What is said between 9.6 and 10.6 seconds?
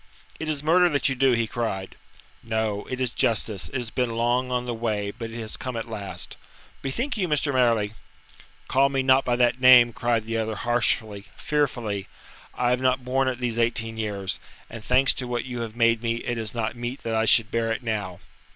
name," cried the other